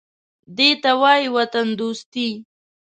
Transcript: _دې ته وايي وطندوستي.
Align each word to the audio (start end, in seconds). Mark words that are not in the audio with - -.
_دې 0.55 0.69
ته 0.81 0.91
وايي 1.01 1.27
وطندوستي. 1.35 2.29